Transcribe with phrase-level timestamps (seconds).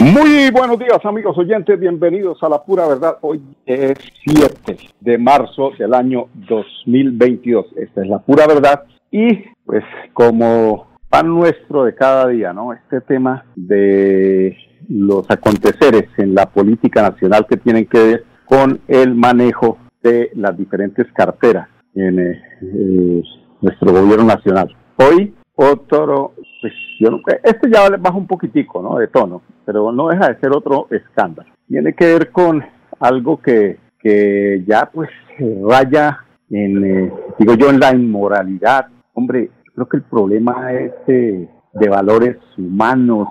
[0.00, 3.18] Muy buenos días amigos oyentes, bienvenidos a la pura verdad.
[3.20, 7.66] Hoy es 7 de marzo del año 2022.
[7.76, 12.72] Esta es la pura verdad y pues como pan nuestro de cada día, ¿no?
[12.72, 14.56] Este tema de
[14.88, 20.56] los aconteceres en la política nacional que tienen que ver con el manejo de las
[20.56, 23.22] diferentes carteras en eh, eh,
[23.60, 24.76] nuestro gobierno nacional.
[24.96, 28.98] Hoy otro, pues yo no, este ya baja un poquitico, ¿no?
[28.98, 31.50] De tono, pero no deja de ser otro escándalo.
[31.66, 32.64] Tiene que ver con
[33.00, 35.10] algo que, que ya pues
[35.62, 36.18] vaya
[36.50, 38.86] en, eh, digo yo, en la inmoralidad.
[39.14, 43.28] Hombre, creo que el problema es eh, de valores humanos,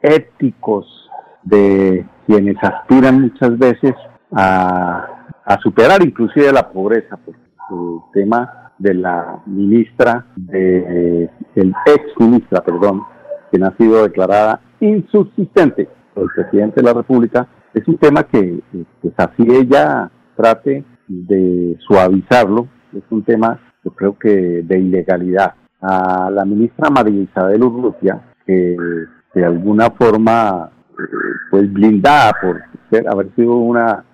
[0.00, 1.10] éticos,
[1.42, 3.94] de quienes aspiran muchas veces
[4.32, 12.02] a, a superar inclusive la pobreza, porque el tema de la ministra, de, el ex
[12.18, 13.02] ministra, perdón,
[13.50, 18.60] quien ha sido declarada insubsistente por el presidente de la República, es un tema que,
[19.00, 25.54] pues así ella trate de suavizarlo, es un tema, yo creo que de ilegalidad.
[25.82, 28.76] A la ministra María Isabel Urrutia, que
[29.34, 30.70] de alguna forma,
[31.50, 34.04] pues blindada por ser, haber sido una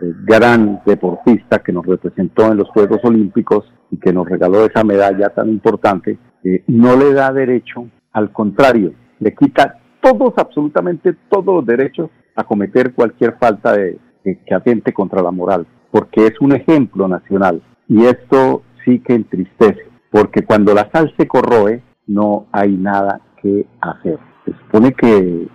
[0.00, 4.84] eh, gran deportista que nos representó en los Juegos Olímpicos y que nos regaló esa
[4.84, 11.56] medalla tan importante, eh, no le da derecho, al contrario, le quita todos, absolutamente todos
[11.56, 16.52] los derechos a cometer cualquier falta de, que atente contra la moral, porque es un
[16.52, 22.76] ejemplo nacional y esto sí que entristece, porque cuando la sal se corroe no hay
[22.76, 24.18] nada que hacer.
[24.44, 25.48] Se supone que,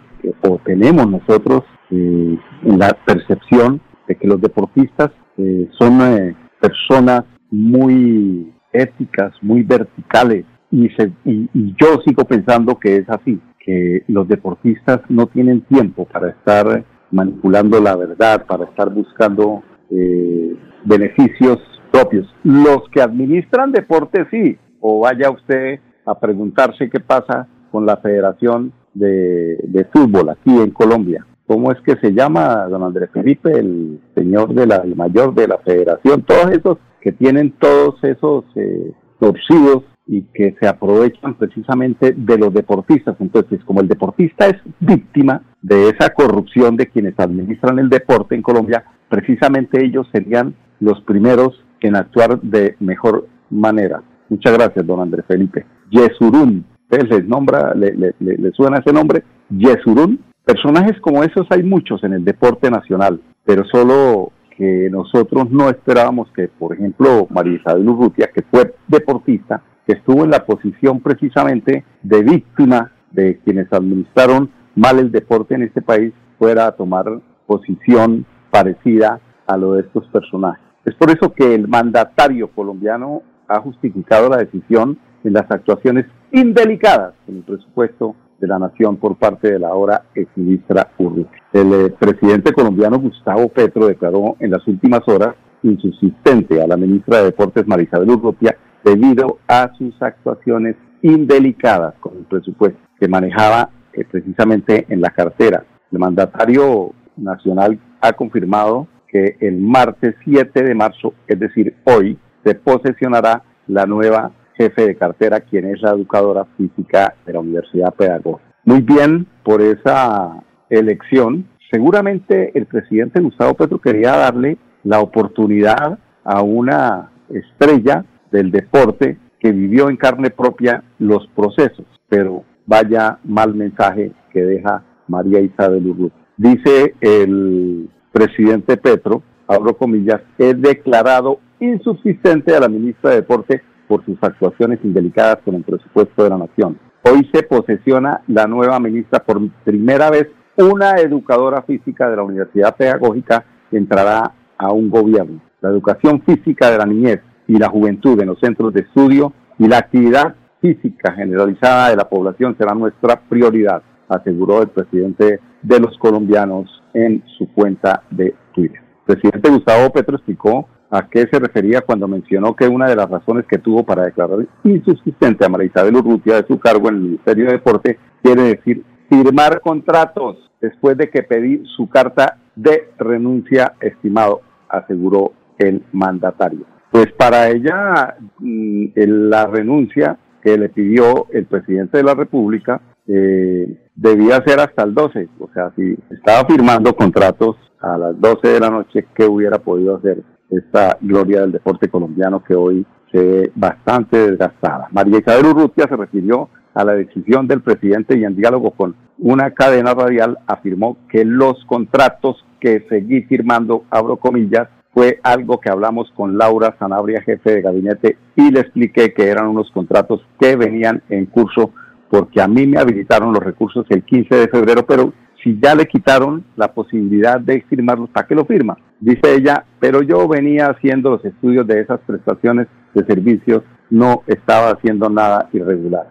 [0.47, 8.53] o tenemos nosotros eh, la percepción de que los deportistas eh, son eh, personas muy
[8.71, 10.88] éticas, muy verticales, y,
[11.23, 16.83] y, yo sigo pensando que es así, que los deportistas no tienen tiempo para estar
[17.11, 21.59] manipulando la verdad, para estar buscando eh, beneficios
[21.91, 22.27] propios.
[22.44, 28.73] Los que administran deporte sí, o vaya usted a preguntarse qué pasa con la Federación
[28.94, 31.25] de, de Fútbol aquí en Colombia.
[31.47, 35.47] ¿Cómo es que se llama don Andrés Felipe, el señor de la, el mayor de
[35.47, 36.23] la federación?
[36.23, 42.51] Todos esos que tienen todos esos eh, torcidos y que se aprovechan precisamente de los
[42.51, 43.16] deportistas.
[43.19, 48.41] Entonces, como el deportista es víctima de esa corrupción de quienes administran el deporte en
[48.41, 54.01] Colombia, precisamente ellos serían los primeros en actuar de mejor manera.
[54.29, 55.66] Muchas gracias, don Andrés Felipe.
[55.91, 59.23] Yesurún, les nombra, le, le, le suena ese nombre?
[59.50, 65.69] Yesurún Personajes como esos hay muchos en el deporte nacional, pero solo que nosotros no
[65.69, 71.01] esperábamos que, por ejemplo, María Isabel Urrutia, que fue deportista, que estuvo en la posición
[71.01, 77.06] precisamente de víctima de quienes administraron mal el deporte en este país, fuera a tomar
[77.47, 80.63] posición parecida a lo de estos personajes.
[80.85, 87.16] Es por eso que el mandatario colombiano ha justificado la decisión en las actuaciones indelicadas
[87.27, 91.41] en el presupuesto de la nación por parte de la ahora exministra Urrutia.
[91.51, 97.17] El eh, presidente colombiano Gustavo Petro declaró en las últimas horas insubsistente a la ministra
[97.17, 104.06] de Deportes Marisabel Urrutia debido a sus actuaciones indelicadas con el presupuesto que manejaba eh,
[104.06, 105.66] precisamente en la cartera.
[105.91, 112.53] El mandatario nacional ha confirmado que el martes 7 de marzo, es decir, hoy, se
[112.53, 118.51] posesionará la nueva jefe de cartera, quien es la educadora física de la Universidad Pedagógica.
[118.63, 121.47] Muy bien por esa elección.
[121.71, 129.51] Seguramente el presidente Gustavo Petro quería darle la oportunidad a una estrella del deporte que
[129.51, 136.25] vivió en carne propia los procesos, pero vaya mal mensaje que deja María Isabel Urrutia.
[136.38, 144.03] Dice el presidente Petro, abro comillas, he declarado insubsistente a la ministra de Deporte por
[144.05, 146.77] sus actuaciones indelicadas con el presupuesto de la nación.
[147.03, 150.27] Hoy se posesiona la nueva ministra por primera vez,
[150.57, 155.41] una educadora física de la Universidad Pedagógica entrará a un gobierno.
[155.61, 159.67] La educación física de la niñez y la juventud en los centros de estudio y
[159.67, 163.81] la actividad física generalizada de la población será nuestra prioridad.
[164.07, 168.79] aseguró el presidente de los colombianos en su cuenta de Twitter.
[169.07, 173.09] El presidente Gustavo Petro explicó a qué se refería cuando mencionó que una de las
[173.09, 177.01] razones que tuvo para declarar insubsistente a María Isabel Urrutia de su cargo en el
[177.01, 183.73] Ministerio de Deporte quiere decir firmar contratos después de que pedí su carta de renuncia,
[183.79, 186.65] estimado, aseguró el mandatario.
[186.91, 193.89] Pues para ella mm, la renuncia que le pidió el presidente de la República eh,
[193.95, 195.27] debía ser hasta el 12.
[195.39, 199.97] O sea, si estaba firmando contratos a las 12 de la noche, ¿qué hubiera podido
[199.97, 200.23] hacer
[200.57, 204.88] esta gloria del deporte colombiano que hoy se ve bastante desgastada?
[204.92, 209.52] María Isabel Urrutia se refirió a la decisión del presidente y en diálogo con una
[209.52, 216.10] cadena radial afirmó que los contratos que seguí firmando, abro comillas, fue algo que hablamos
[216.16, 221.02] con Laura Sanabria, jefe de gabinete, y le expliqué que eran unos contratos que venían
[221.10, 221.72] en curso
[222.10, 225.12] porque a mí me habilitaron los recursos el 15 de febrero, pero
[225.45, 228.75] si ya le quitaron la posibilidad de firmarlos, ¿para qué lo firma?
[229.00, 233.62] Dice ella, pero yo venía haciendo los estudios de esas prestaciones de servicios,
[233.92, 236.07] no estaba haciendo nada irregular.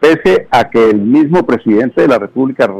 [0.00, 2.70] Pese a que el mismo presidente de la República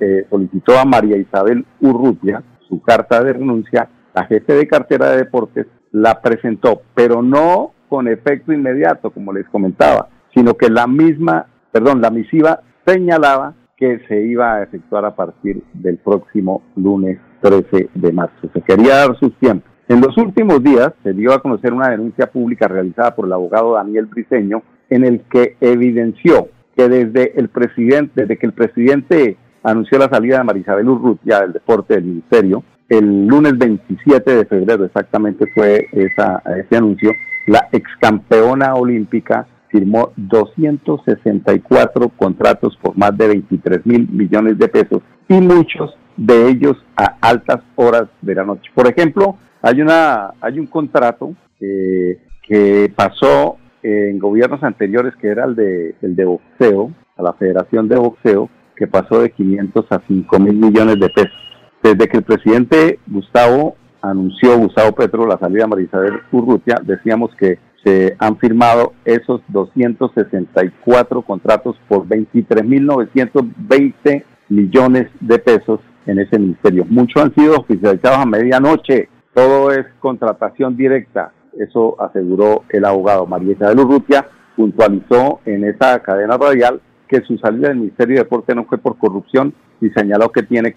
[0.00, 5.16] eh, solicitó a María Isabel Urrutia su carta de renuncia, la jefe de cartera de
[5.16, 11.46] deportes la presentó, pero no con efecto inmediato, como les comentaba, sino que la misma
[11.74, 17.90] perdón, la misiva señalaba que se iba a efectuar a partir del próximo lunes 13
[17.94, 18.48] de marzo.
[18.52, 19.70] Se quería dar sus tiempos.
[19.88, 23.74] En los últimos días se dio a conocer una denuncia pública realizada por el abogado
[23.74, 29.98] Daniel Briceño en el que evidenció que desde el presidente, desde que el presidente anunció
[29.98, 35.46] la salida de Marisabel Urrutia del deporte del ministerio, el lunes 27 de febrero exactamente
[35.54, 37.12] fue esa, ese anuncio,
[37.46, 45.02] la ex campeona olímpica firmó 264 contratos por más de 23 mil millones de pesos
[45.28, 48.70] y muchos de ellos a altas horas de la noche.
[48.72, 55.56] Por ejemplo, hay, una, hay un contrato que pasó en gobiernos anteriores, que era el
[55.56, 60.38] de, el de boxeo, a la Federación de Boxeo, que pasó de 500 a 5
[60.38, 61.38] mil millones de pesos.
[61.82, 67.58] Desde que el presidente Gustavo anunció, Gustavo Petro, la salida de Marisabel Urrutia, decíamos que
[67.84, 76.84] se han firmado esos 264 contratos por 23.920 millones de pesos en ese ministerio.
[76.88, 79.08] Muchos han sido oficializados a medianoche.
[79.34, 81.32] Todo es contratación directa.
[81.58, 84.26] Eso aseguró el abogado María Isabel Urrutia.
[84.56, 88.98] Puntualizó en esa cadena radial que su salida del Ministerio de Deporte no fue por
[88.98, 90.76] corrupción y señaló que tiene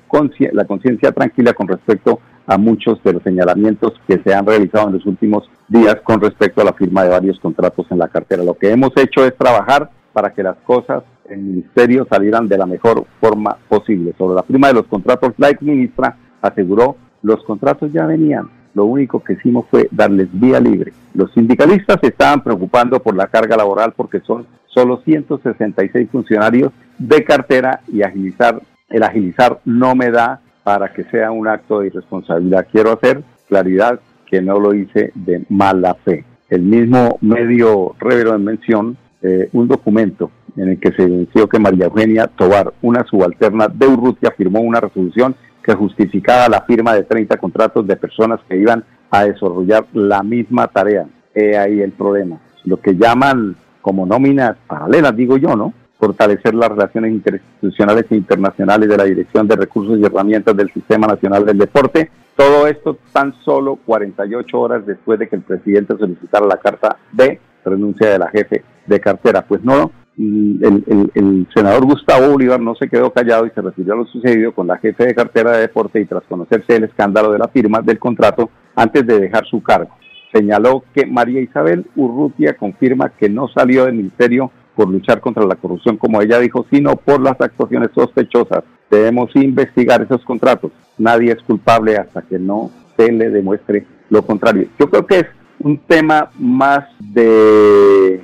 [0.51, 4.93] la conciencia tranquila con respecto a muchos de los señalamientos que se han realizado en
[4.95, 8.43] los últimos días con respecto a la firma de varios contratos en la cartera.
[8.43, 12.57] Lo que hemos hecho es trabajar para que las cosas en el ministerio salieran de
[12.57, 14.13] la mejor forma posible.
[14.17, 18.49] Sobre la firma de los contratos, la ex ministra aseguró los contratos ya venían.
[18.73, 20.93] Lo único que hicimos fue darles vía libre.
[21.13, 27.23] Los sindicalistas se estaban preocupando por la carga laboral porque son solo 166 funcionarios de
[27.23, 32.67] cartera y agilizar, el agilizar no me da para que sea un acto de irresponsabilidad.
[32.69, 36.25] Quiero hacer claridad que no lo hice de mala fe.
[36.49, 41.57] El mismo medio reveló en mención eh, un documento en el que se evidenció que
[41.57, 47.03] María Eugenia Tobar, una subalterna de Urrutia, firmó una resolución que justificaba la firma de
[47.03, 51.05] 30 contratos de personas que iban a desarrollar la misma tarea.
[51.33, 52.41] He ahí el problema.
[52.65, 55.73] Lo que llaman como nóminas paralelas, digo yo, ¿no?
[55.99, 61.07] Fortalecer las relaciones interinstitucionales e internacionales de la Dirección de Recursos y Herramientas del Sistema
[61.07, 62.11] Nacional del Deporte.
[62.35, 67.39] Todo esto tan solo 48 horas después de que el presidente solicitara la carta de
[67.65, 69.41] renuncia de la jefe de cartera.
[69.41, 74.05] Pues no, el, senador Gustavo Bolívar no se quedó callado y se refirió a lo
[74.05, 77.47] sucedido con la jefe de cartera de deporte y tras conocerse el escándalo de la
[77.47, 79.91] firma del contrato antes de dejar su cargo.
[80.33, 85.55] Señaló que María Isabel Urrutia confirma que no salió del ministerio por luchar contra la
[85.55, 88.63] corrupción, como ella dijo, sino por las actuaciones sospechosas.
[88.91, 90.71] Debemos investigar esos contratos.
[90.99, 94.67] Nadie es culpable hasta que no se le demuestre lo contrario.
[94.79, 95.25] Yo creo que es
[95.59, 98.21] un tema más de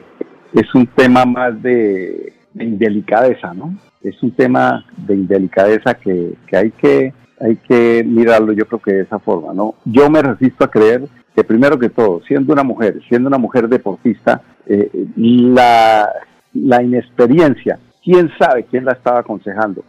[0.53, 3.75] es un tema más de, indelicadeza, ¿no?
[4.03, 8.93] Es un tema de indelicadeza que, que hay que hay que mirarlo, yo creo que
[8.93, 9.73] de esa forma, ¿no?
[9.85, 13.67] Yo me resisto a creer que primero que todo, siendo una mujer, siendo una mujer
[13.67, 16.09] deportista, eh, la
[16.53, 17.79] la inexperiencia.
[18.03, 19.83] ¿Quién sabe quién la estaba aconsejando?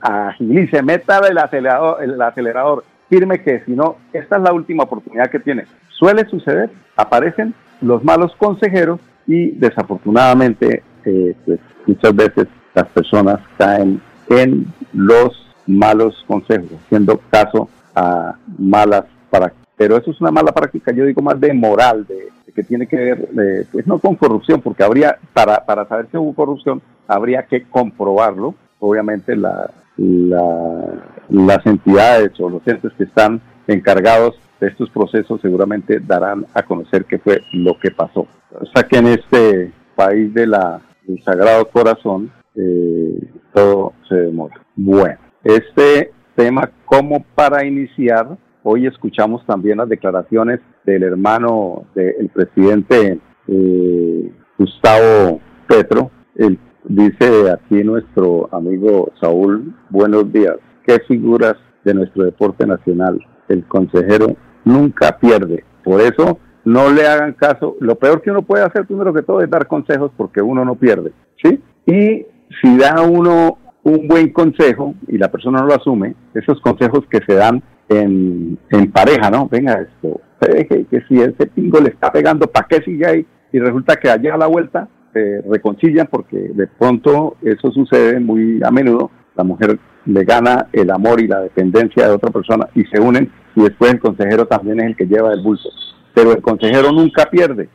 [0.00, 5.30] Agilice, meta el acelerador, el acelerador, firme que si no, esta es la última oportunidad
[5.30, 5.64] que tiene.
[5.88, 14.00] Suele suceder, aparecen los malos consejeros y desafortunadamente eh, pues, muchas veces las personas caen
[14.28, 19.64] en los malos consejos, haciendo caso a malas prácticas.
[19.76, 22.96] Pero eso es una mala práctica, yo digo más de moral, de, que tiene que
[22.96, 27.64] ver, pues no con corrupción, porque habría, para, para saber si hubo corrupción, habría que
[27.64, 28.54] comprobarlo.
[28.78, 36.46] Obviamente la, las entidades o los entes que están encargados de estos procesos seguramente darán
[36.54, 38.26] a conocer qué fue lo que pasó.
[38.52, 44.60] O sea que en este país de la, del Sagrado Corazón eh, todo se demora.
[44.76, 53.18] Bueno, este tema como para iniciar, hoy escuchamos también las declaraciones del hermano del presidente
[53.48, 60.56] eh, Gustavo Petro, el Dice aquí nuestro amigo Saúl, buenos días.
[60.86, 63.18] ¿Qué figuras de nuestro deporte nacional?
[63.48, 64.36] El consejero
[64.66, 65.64] nunca pierde.
[65.82, 67.76] Por eso no le hagan caso.
[67.80, 70.74] Lo peor que uno puede hacer primero que todo es dar consejos porque uno no
[70.74, 71.12] pierde.
[71.42, 71.58] ¿sí?
[71.86, 72.26] Y
[72.60, 77.20] si da uno un buen consejo y la persona no lo asume, esos consejos que
[77.26, 79.48] se dan en, en pareja, ¿no?
[79.48, 83.26] Venga, esto, que, que si ese pingo le está pegando, ¿para qué sigue ahí?
[83.52, 88.60] Y resulta que allá a la vuelta se reconcilian porque de pronto eso sucede muy
[88.64, 89.10] a menudo.
[89.36, 93.30] La mujer le gana el amor y la dependencia de otra persona y se unen
[93.56, 95.68] y después el consejero también es el que lleva el bulto.
[96.14, 97.68] Pero el consejero nunca pierde,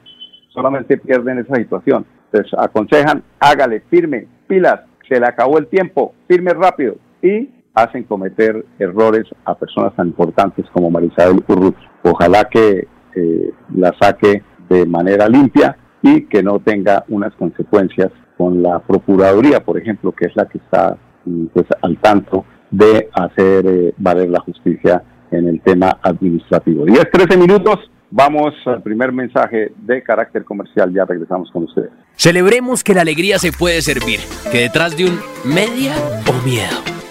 [0.49, 2.05] solamente pierde en esa situación.
[2.31, 7.49] Entonces aconsejan, hágale, firme, pilas, se le acabó el tiempo, firme rápido y
[7.83, 11.75] hacen cometer errores a personas tan importantes como Marisabel Urrut.
[12.03, 18.61] Ojalá que eh, la saque de manera limpia y que no tenga unas consecuencias con
[18.61, 23.65] la Procuraduría, por ejemplo, que es la que está mm, pues, al tanto de hacer
[23.65, 26.85] eh, valer la justicia en el tema administrativo.
[26.85, 27.79] 10, 13 minutos.
[28.11, 30.91] Vamos al primer mensaje de carácter comercial.
[30.93, 31.91] Ya regresamos con ustedes.
[32.15, 34.19] Celebremos que la alegría se puede servir,
[34.51, 35.93] que detrás de un media
[36.27, 36.98] o miedo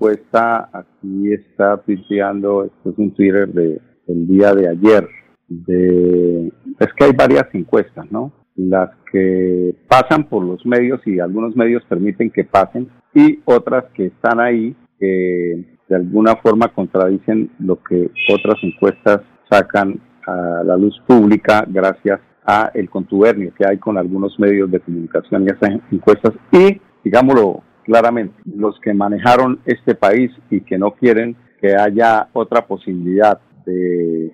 [0.00, 5.06] encuesta, aquí está tuiteando, esto es un Twitter de, del día de ayer,
[5.50, 8.32] es que hay varias encuestas, ¿no?
[8.56, 14.06] Las que pasan por los medios y algunos medios permiten que pasen y otras que
[14.06, 21.00] están ahí que de alguna forma contradicen lo que otras encuestas sacan a la luz
[21.06, 26.34] pública gracias a el contubernio que hay con algunos medios de comunicación y esas encuestas
[26.52, 32.66] y digámoslo claramente los que manejaron este país y que no quieren que haya otra
[32.66, 34.32] posibilidad de,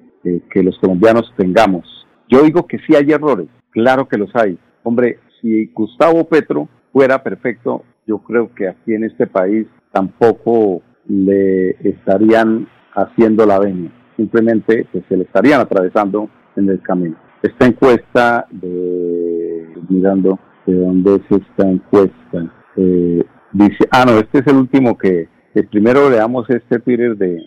[0.50, 2.06] que los colombianos tengamos.
[2.28, 4.58] Yo digo que sí hay errores, claro que los hay.
[4.82, 11.70] Hombre, si Gustavo Petro fuera perfecto, yo creo que aquí en este país tampoco le
[11.88, 17.16] estarían haciendo la venia, simplemente pues, se le estarían atravesando en el camino.
[17.42, 23.24] Esta encuesta de, mirando de dónde es esta encuesta, eh,
[23.56, 25.28] Dice, ah, no, este es el último que,
[25.70, 27.42] primero leamos este Twitter de,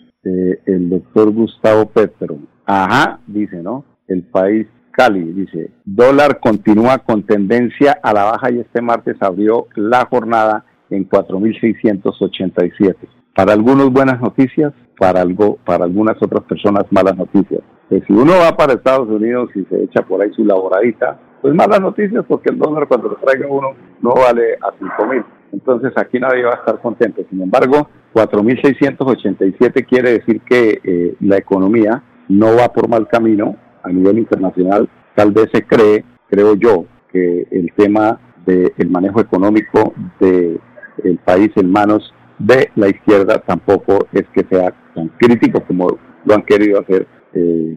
[0.66, 2.36] el doctor Gustavo Petro.
[2.66, 3.84] Ajá, dice, ¿no?
[4.08, 9.68] El país Cali, dice, dólar continúa con tendencia a la baja y este martes abrió
[9.76, 12.96] la jornada en 4.687.
[13.32, 17.60] Para algunos buenas noticias, para, algo, para algunas otras personas malas noticias.
[17.88, 21.54] Pues si uno va para Estados Unidos y se echa por ahí su laboradita, pues
[21.54, 26.18] malas noticias porque el dólar cuando lo traiga uno no vale a 5.000 entonces aquí
[26.18, 27.22] nadie va a estar contento.
[27.28, 33.88] Sin embargo, 4.687 quiere decir que eh, la economía no va por mal camino a
[33.90, 34.88] nivel internacional.
[35.14, 40.60] Tal vez se cree, creo yo, que el tema del manejo económico del
[41.04, 46.34] el país en manos de la izquierda tampoco es que sea tan crítico como lo
[46.34, 47.76] han querido hacer eh,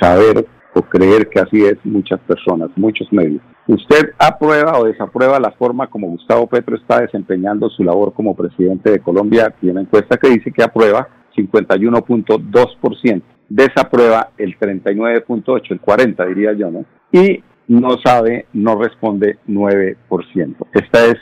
[0.00, 3.40] saber o creer que así es muchas personas, muchos medios.
[3.66, 8.90] ¿Usted aprueba o desaprueba la forma como Gustavo Petro está desempeñando su labor como presidente
[8.90, 9.54] de Colombia?
[9.58, 16.70] Tiene una encuesta que dice que aprueba 51.2%, desaprueba el 39.8%, el 40% diría yo,
[16.70, 16.84] ¿no?
[17.10, 19.96] Y no sabe, no responde 9%.
[20.72, 21.16] Esta es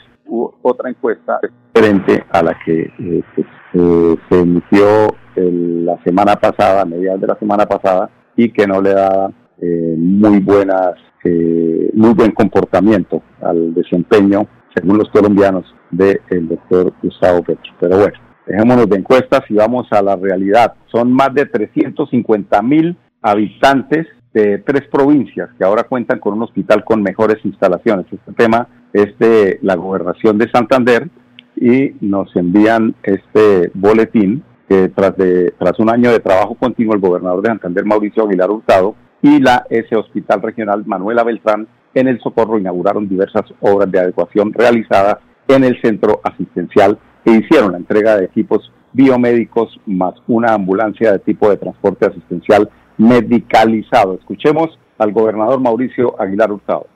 [0.61, 1.39] otra encuesta
[1.73, 7.27] frente a la que eh, pues, eh, se emitió la semana pasada, a mediados de
[7.27, 9.31] la semana pasada, y que no le da
[9.63, 17.43] eh, muy buenas, eh, muy buen comportamiento al desempeño, según los colombianos, del doctor Gustavo
[17.43, 17.71] Petro.
[17.79, 18.13] Pero bueno,
[18.45, 20.73] dejémonos de encuestas y vamos a la realidad.
[20.91, 26.83] Son más de 350 mil habitantes de tres provincias que ahora cuentan con un hospital
[26.83, 28.05] con mejores instalaciones.
[28.11, 31.07] Este tema es de la gobernación de Santander
[31.55, 36.99] y nos envían este boletín que tras, de, tras un año de trabajo continuo el
[36.99, 42.19] gobernador de Santander, Mauricio Aguilar Hurtado, y la S Hospital Regional Manuela Beltrán en el
[42.19, 48.17] Socorro inauguraron diversas obras de adecuación realizadas en el centro asistencial e hicieron la entrega
[48.17, 54.15] de equipos biomédicos más una ambulancia de tipo de transporte asistencial medicalizado.
[54.15, 56.87] Escuchemos al gobernador Mauricio Aguilar Hurtado.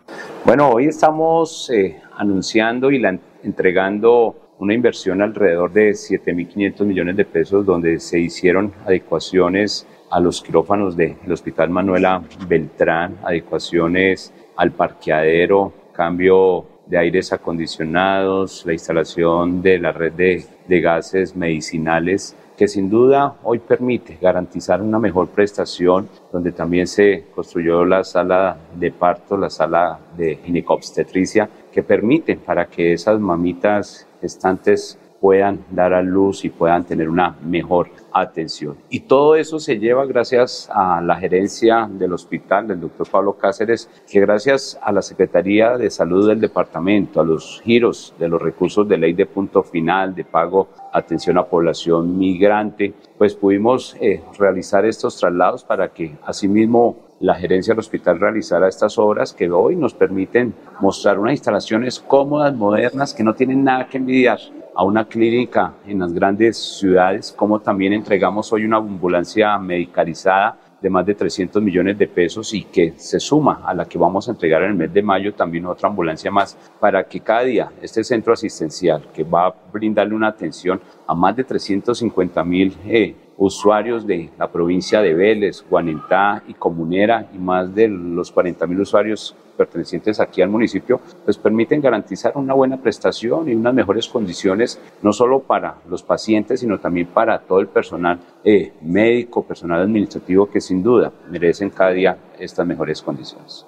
[0.46, 7.25] Bueno, hoy estamos eh, anunciando y la, entregando una inversión alrededor de 7.500 millones de
[7.25, 15.74] pesos donde se hicieron adecuaciones a los quirófanos del Hospital Manuela Beltrán, adecuaciones al parqueadero,
[15.94, 23.36] cambio de aires acondicionados, la instalación de la red de, gases medicinales que sin duda
[23.44, 29.50] hoy permite garantizar una mejor prestación, donde también se construyó la sala de parto, la
[29.50, 36.50] sala de ginecobstetricia, que permite para que esas mamitas gestantes puedan dar a luz y
[36.50, 38.77] puedan tener una mejor atención.
[38.89, 43.89] Y todo eso se lleva gracias a la gerencia del hospital, del doctor Pablo Cáceres,
[44.10, 48.88] que gracias a la Secretaría de Salud del departamento, a los giros de los recursos
[48.88, 54.86] de ley de punto final, de pago, atención a población migrante, pues pudimos eh, realizar
[54.86, 59.93] estos traslados para que asimismo la gerencia del hospital realizara estas obras que hoy nos
[59.93, 64.39] permiten mostrar unas instalaciones cómodas, modernas, que no tienen nada que envidiar
[64.75, 70.89] a una clínica en las grandes ciudades, como también entregamos hoy una ambulancia medicalizada de
[70.91, 74.31] más de 300 millones de pesos y que se suma a la que vamos a
[74.31, 78.03] entregar en el mes de mayo también otra ambulancia más para que cada día este
[78.03, 84.06] centro asistencial que va a brindarle una atención a más de 350 mil eh, usuarios
[84.06, 89.36] de la provincia de Vélez, Guanentá y Comunera y más de los 40 mil usuarios
[89.56, 95.12] pertenecientes aquí al municipio, pues permiten garantizar una buena prestación y unas mejores condiciones, no
[95.12, 100.62] solo para los pacientes, sino también para todo el personal eh, médico, personal administrativo, que
[100.62, 103.65] sin duda merecen cada día estas mejores condiciones.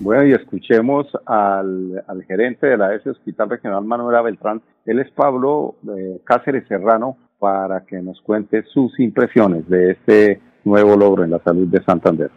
[0.00, 4.60] Bueno, y escuchemos al, gerente de la S Hospital Regional Manuela Beltrán.
[4.84, 10.96] Él es Pablo eh, Cáceres Serrano, para que nos cuente sus impresiones de este nuevo
[10.96, 12.30] logro en la salud de Santander.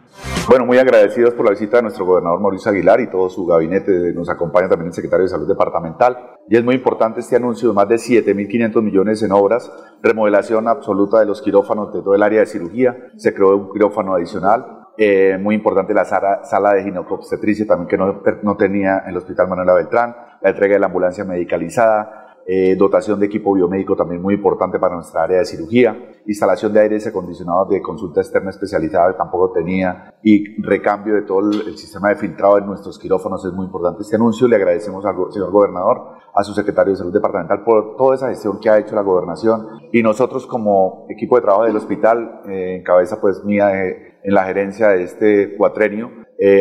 [0.48, 4.12] Bueno, muy agradecidos por la visita de nuestro gobernador Mauricio Aguilar y todo su gabinete.
[4.14, 6.16] Nos acompaña también el secretario de Salud Departamental.
[6.48, 9.70] Y es muy importante este anuncio de más de 7.500 millones en obras,
[10.02, 12.96] remodelación absoluta de los quirófanos de todo el área de cirugía.
[13.16, 14.86] Se creó un quirófano adicional.
[14.96, 19.18] Eh, muy importante la sala, sala de ginecobstetricia también que no, no tenía en el
[19.18, 20.16] Hospital Manuela Beltrán.
[20.40, 24.94] La entrega de la ambulancia medicalizada eh, dotación de equipo biomédico también muy importante para
[24.94, 30.14] nuestra área de cirugía, instalación de aires acondicionados de consulta externa especializada que tampoco tenía.
[30.22, 33.44] Y recambio de todo el, sistema de filtrado en nuestros quirófanos.
[33.44, 34.00] Es muy importante.
[34.00, 34.48] Este anuncio.
[34.48, 38.58] Le agradecemos al señor gobernador, a su secretario de salud departamental por toda esa gestión
[38.60, 39.66] que ha hecho la gobernación.
[39.92, 44.32] Y nosotros como equipo de trabajo del hospital, eh, en cabeza pues mía eh, en
[44.32, 46.10] la gerencia de este cuatrenio,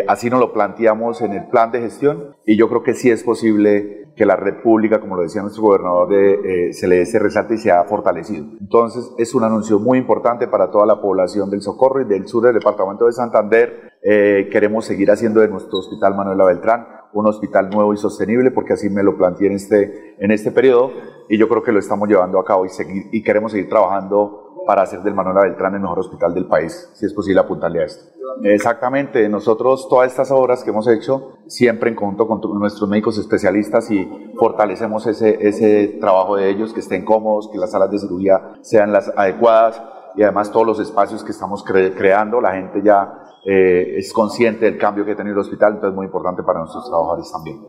[0.07, 2.35] así nos lo planteamos en el plan de gestión.
[2.45, 5.61] Y yo creo que sí es posible que la red pública, como lo decía nuestro
[5.61, 8.45] gobernador, de, eh, ese resalte y se ha fortalecido.
[8.59, 12.43] Entonces, es un anuncio muy importante para toda la población del Socorro y del sur
[12.43, 13.93] del departamento de Santander.
[14.01, 18.73] Eh, queremos seguir haciendo de nuestro hospital Manuela Beltrán un hospital nuevo y sostenible, porque
[18.73, 20.91] así me lo planteé en este, en este periodo,
[21.29, 24.46] y yo creo que lo estamos llevando a cabo y, seguir, y queremos seguir trabajando
[24.67, 27.85] para hacer del Manuela Beltrán el mejor hospital del país, si es posible apuntarle a
[27.85, 28.05] esto.
[28.43, 33.89] Exactamente, nosotros todas estas obras que hemos hecho, siempre en conjunto con nuestros médicos especialistas
[33.89, 38.55] y fortalecemos ese, ese trabajo de ellos, que estén cómodos, que las salas de cirugía
[38.61, 39.81] sean las adecuadas
[40.15, 44.77] y además todos los espacios que estamos creando, la gente ya eh, es consciente del
[44.77, 47.61] cambio que ha tenido el hospital, entonces es muy importante para nuestros trabajadores también.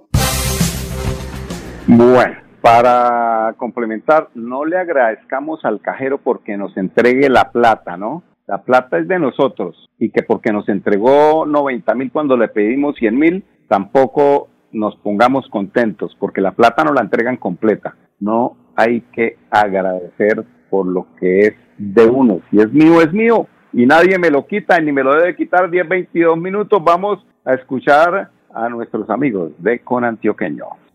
[1.86, 8.22] Bueno, para complementar, no le agradezcamos al cajero porque nos entregue la plata, ¿no?
[8.48, 12.96] la plata es de nosotros y que porque nos entregó 90 mil cuando le pedimos
[12.96, 17.94] 100 mil, tampoco nos pongamos contentos porque la plata no la entregan completa.
[18.18, 22.40] No hay que agradecer por lo que es de uno.
[22.50, 25.70] Si es mío, es mío y nadie me lo quita ni me lo debe quitar
[25.70, 26.82] 10, 22 minutos.
[26.82, 30.87] Vamos a escuchar a nuestros amigos de Con Antioqueño.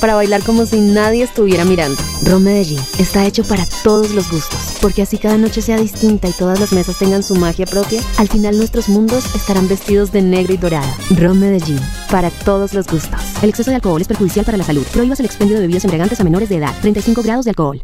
[0.00, 2.00] para bailar como si nadie estuviera mirando.
[2.24, 6.32] Ron Medellín está hecho para todos los gustos, porque así cada noche sea distinta y
[6.32, 10.54] todas las mesas tengan su magia propia, al final nuestros mundos estarán vestidos de negro
[10.54, 10.88] y dorado.
[11.18, 11.80] Ron Medellín,
[12.10, 13.20] para todos los gustos.
[13.42, 14.86] El exceso de alcohol es perjudicial para la salud.
[14.92, 16.72] Prohíbas el expendio de bebidas embriagantes a menores de edad.
[16.80, 17.80] 35 grados de alcohol.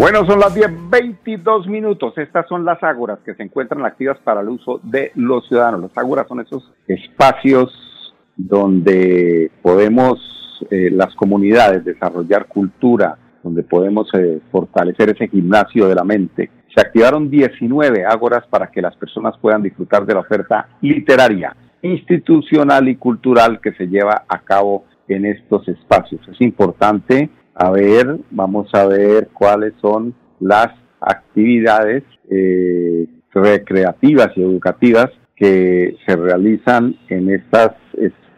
[0.00, 2.16] Bueno, son las 10.22 minutos.
[2.16, 5.82] Estas son las ágoras que se encuentran activas para el uso de los ciudadanos.
[5.82, 7.89] Las ágoras son esos espacios
[8.48, 10.18] donde podemos
[10.70, 16.50] eh, las comunidades desarrollar cultura, donde podemos eh, fortalecer ese gimnasio de la mente.
[16.74, 22.88] Se activaron 19 ágoras para que las personas puedan disfrutar de la oferta literaria, institucional
[22.88, 26.20] y cultural que se lleva a cabo en estos espacios.
[26.28, 30.68] Es importante a ver, vamos a ver cuáles son las
[31.00, 37.72] actividades eh, recreativas y educativas que se realizan en estos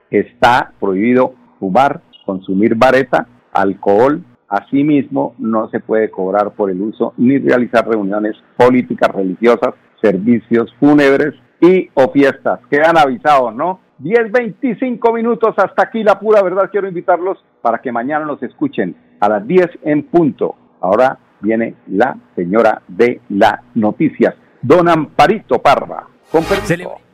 [0.10, 7.38] está prohibido fumar, consumir vareta, alcohol, asimismo no se puede cobrar por el uso ni
[7.38, 12.60] realizar reuniones políticas, religiosas, servicios fúnebres y o fiestas.
[12.70, 13.80] Quedan avisados, ¿no?
[14.00, 16.70] 10, 25 minutos hasta aquí la pura verdad.
[16.72, 20.56] Quiero invitarlos para que mañana nos escuchen a las 10 en punto.
[20.82, 26.08] Ahora viene la señora de las noticias, don Amparito Parra.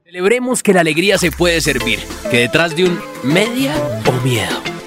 [0.04, 3.74] celebremos que la alegría se puede servir, que detrás de un media
[4.08, 4.75] o miedo